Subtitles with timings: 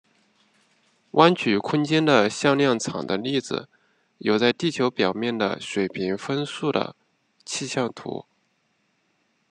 [1.11, 3.69] 弯曲空间的向量场的例子
[4.17, 6.95] 有在地球表面的水平风速的
[7.45, 8.25] 气象图。